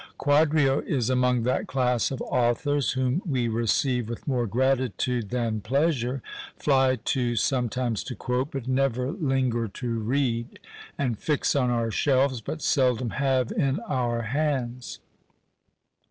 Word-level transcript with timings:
Quadrio 0.17 0.79
is 0.87 1.11
among 1.11 1.43
that 1.43 1.67
class 1.67 2.09
of 2.09 2.23
authors 2.23 2.93
whom 2.93 3.21
we 3.23 3.47
receive 3.47 4.09
with 4.09 4.27
more 4.27 4.47
gratitude 4.47 5.29
than 5.29 5.61
pleasure, 5.61 6.23
fly 6.57 6.95
to 7.05 7.35
sometimes 7.35 8.03
to 8.05 8.15
quote, 8.15 8.49
but 8.49 8.67
never 8.67 9.11
linger 9.11 9.67
to 9.67 9.99
read; 9.99 10.57
and 10.97 11.19
fix 11.19 11.55
on 11.55 11.69
our 11.69 11.91
shelves, 11.91 12.41
but 12.41 12.63
seldom 12.63 13.11
have 13.11 13.51
in 13.51 13.79
our 13.81 14.23
hands. 14.23 14.97